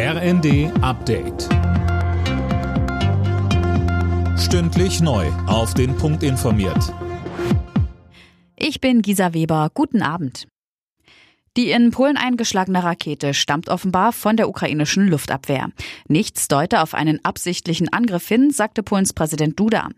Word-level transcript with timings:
RND 0.00 0.70
Update. 0.80 1.48
Stündlich 4.38 5.00
neu. 5.00 5.26
Auf 5.48 5.74
den 5.74 5.96
Punkt 5.96 6.22
informiert. 6.22 6.94
Ich 8.54 8.80
bin 8.80 9.02
Gisa 9.02 9.34
Weber. 9.34 9.72
Guten 9.74 10.02
Abend. 10.02 10.46
Die 11.56 11.72
in 11.72 11.90
Polen 11.90 12.16
eingeschlagene 12.16 12.84
Rakete 12.84 13.34
stammt 13.34 13.68
offenbar 13.68 14.12
von 14.12 14.36
der 14.36 14.48
ukrainischen 14.48 15.08
Luftabwehr. 15.08 15.70
Nichts 16.06 16.46
deute 16.46 16.80
auf 16.80 16.94
einen 16.94 17.18
absichtlichen 17.24 17.92
Angriff 17.92 18.28
hin, 18.28 18.52
sagte 18.52 18.84
Polens 18.84 19.12
Präsident 19.12 19.58
Duda. 19.58 19.88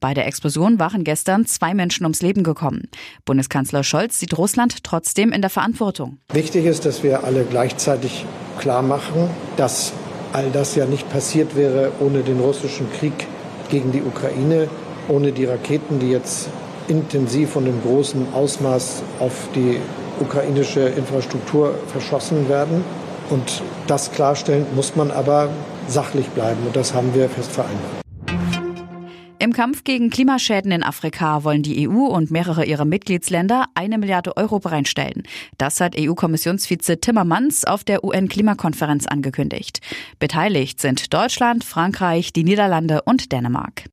Bei 0.00 0.12
der 0.12 0.26
Explosion 0.26 0.78
waren 0.78 1.02
gestern 1.02 1.46
zwei 1.46 1.72
Menschen 1.72 2.04
ums 2.04 2.20
Leben 2.20 2.42
gekommen. 2.42 2.90
Bundeskanzler 3.24 3.84
Scholz 3.84 4.18
sieht 4.18 4.36
Russland 4.36 4.84
trotzdem 4.84 5.32
in 5.32 5.40
der 5.40 5.48
Verantwortung. 5.48 6.18
Wichtig 6.30 6.66
ist, 6.66 6.84
dass 6.84 7.02
wir 7.02 7.24
alle 7.24 7.44
gleichzeitig 7.44 8.26
klar 8.58 8.82
machen, 8.82 9.30
dass 9.56 9.92
all 10.32 10.50
das 10.50 10.74
ja 10.74 10.86
nicht 10.86 11.08
passiert 11.10 11.56
wäre 11.56 11.92
ohne 12.00 12.20
den 12.20 12.40
russischen 12.40 12.90
Krieg 12.92 13.26
gegen 13.68 13.92
die 13.92 14.02
Ukraine, 14.02 14.68
ohne 15.08 15.32
die 15.32 15.44
Raketen, 15.44 15.98
die 15.98 16.10
jetzt 16.10 16.48
intensiv 16.88 17.56
und 17.56 17.66
in 17.66 17.82
großem 17.82 18.28
Ausmaß 18.32 19.02
auf 19.18 19.48
die 19.54 19.80
ukrainische 20.20 20.80
Infrastruktur 20.80 21.74
verschossen 21.86 22.48
werden. 22.48 22.84
Und 23.30 23.62
das 23.86 24.12
klarstellen 24.12 24.66
muss 24.74 24.94
man 24.94 25.10
aber 25.10 25.48
sachlich 25.88 26.28
bleiben. 26.28 26.60
Und 26.66 26.76
das 26.76 26.94
haben 26.94 27.14
wir 27.14 27.28
fest 27.28 27.50
vereinbart. 27.50 28.05
Im 29.38 29.52
Kampf 29.52 29.84
gegen 29.84 30.08
Klimaschäden 30.08 30.72
in 30.72 30.82
Afrika 30.82 31.44
wollen 31.44 31.62
die 31.62 31.86
EU 31.86 32.06
und 32.06 32.30
mehrere 32.30 32.64
ihrer 32.64 32.86
Mitgliedsländer 32.86 33.66
eine 33.74 33.98
Milliarde 33.98 34.34
Euro 34.38 34.60
bereitstellen. 34.60 35.24
Das 35.58 35.78
hat 35.80 35.94
EU-Kommissionsvize 35.98 37.00
Timmermans 37.00 37.64
auf 37.66 37.84
der 37.84 38.02
UN-Klimakonferenz 38.02 39.06
angekündigt. 39.06 39.80
Beteiligt 40.18 40.80
sind 40.80 41.12
Deutschland, 41.12 41.64
Frankreich, 41.64 42.32
die 42.32 42.44
Niederlande 42.44 43.02
und 43.02 43.30
Dänemark. 43.30 43.84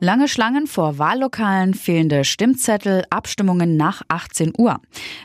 Lange 0.00 0.28
Schlangen 0.28 0.68
vor 0.68 0.98
Wahllokalen, 0.98 1.74
fehlende 1.74 2.22
Stimmzettel, 2.22 3.02
Abstimmungen 3.10 3.76
nach 3.76 4.02
18 4.06 4.52
Uhr. 4.56 4.80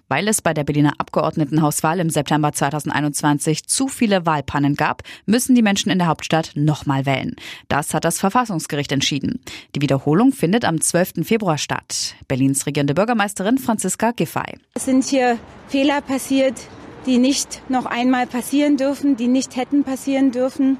Weil 0.07 0.27
es 0.27 0.41
bei 0.41 0.55
der 0.55 0.63
Berliner 0.63 0.93
Abgeordnetenhauswahl 0.97 1.99
im 1.99 2.09
September 2.09 2.51
2021 2.51 3.67
zu 3.67 3.87
viele 3.87 4.25
Wahlpannen 4.25 4.73
gab, 4.73 5.03
müssen 5.27 5.53
die 5.53 5.61
Menschen 5.61 5.91
in 5.91 5.99
der 5.99 6.07
Hauptstadt 6.07 6.53
nochmal 6.55 7.05
wählen. 7.05 7.35
Das 7.67 7.93
hat 7.93 8.03
das 8.03 8.19
Verfassungsgericht 8.19 8.91
entschieden. 8.91 9.41
Die 9.75 9.81
Wiederholung 9.81 10.31
findet 10.31 10.65
am 10.65 10.81
12. 10.81 11.23
Februar 11.23 11.59
statt. 11.59 12.15
Berlins 12.27 12.65
regierende 12.65 12.95
Bürgermeisterin 12.95 13.59
Franziska 13.59 14.09
Giffey. 14.09 14.57
Es 14.73 14.85
sind 14.85 15.03
hier 15.03 15.37
Fehler 15.67 16.01
passiert, 16.01 16.59
die 17.05 17.19
nicht 17.19 17.61
noch 17.69 17.85
einmal 17.85 18.25
passieren 18.25 18.77
dürfen, 18.77 19.17
die 19.17 19.27
nicht 19.27 19.55
hätten 19.55 19.83
passieren 19.83 20.31
dürfen. 20.31 20.77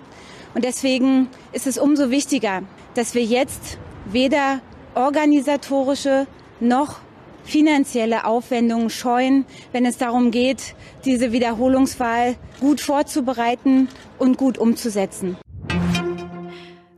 Und 0.55 0.63
deswegen 0.63 1.27
ist 1.51 1.67
es 1.67 1.77
umso 1.77 2.09
wichtiger, 2.09 2.63
dass 2.95 3.15
wir 3.15 3.23
jetzt 3.23 3.77
weder 4.05 4.61
organisatorische 4.95 6.27
noch 6.59 6.99
finanzielle 7.43 8.25
Aufwendungen 8.25 8.89
scheuen, 8.89 9.45
wenn 9.71 9.85
es 9.85 9.97
darum 9.97 10.31
geht, 10.31 10.75
diese 11.05 11.31
Wiederholungswahl 11.31 12.35
gut 12.59 12.79
vorzubereiten 12.79 13.89
und 14.17 14.37
gut 14.37 14.57
umzusetzen. 14.57 15.37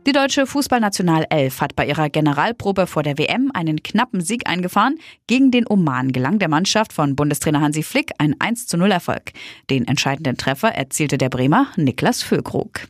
Die 0.06 0.12
deutsche 0.12 0.46
Fußballnationalelf 0.46 1.60
hat 1.60 1.74
bei 1.74 1.84
ihrer 1.84 2.08
Generalprobe 2.10 2.86
vor 2.86 3.02
der 3.02 3.18
WM 3.18 3.50
einen 3.52 3.82
knappen 3.82 4.20
Sieg 4.20 4.48
eingefahren. 4.48 5.00
Gegen 5.26 5.50
den 5.50 5.66
Oman 5.68 6.12
gelang 6.12 6.38
der 6.38 6.48
Mannschaft 6.48 6.92
von 6.92 7.16
Bundestrainer 7.16 7.60
Hansi 7.60 7.82
Flick 7.82 8.12
ein 8.18 8.36
1 8.38 8.68
zu 8.68 8.76
0 8.76 8.92
Erfolg. 8.92 9.32
Den 9.68 9.88
entscheidenden 9.88 10.36
Treffer 10.36 10.68
erzielte 10.68 11.18
der 11.18 11.28
Bremer 11.28 11.66
Niklas 11.74 12.22
Füllkrug. 12.22 12.86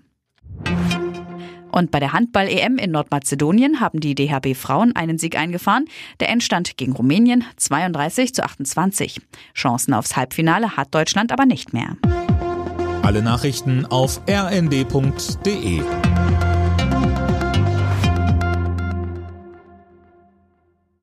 Und 1.77 1.91
bei 1.91 2.00
der 2.00 2.14
Handball-EM 2.14 2.78
in 2.78 2.91
Nordmazedonien 2.91 3.80
haben 3.80 4.00
die 4.00 4.14
DHB 4.14 4.56
Frauen 4.56 4.96
einen 4.96 5.19
Sieg 5.19 5.36
eingefahren. 5.36 5.84
Der 6.20 6.31
Endstand 6.31 6.78
gegen 6.78 6.92
Rumänien 6.92 7.44
32 7.59 8.32
zu 8.32 8.42
28. 8.42 9.20
Chancen 9.54 9.92
aufs 9.92 10.16
Halbfinale 10.16 10.78
hat 10.78 10.94
Deutschland 10.94 11.32
aber 11.32 11.44
nicht 11.44 11.75
mehr. 11.75 11.98
Alle 13.03 13.20
Nachrichten 13.20 13.84
auf 13.84 14.22
rnd.de 14.26 15.82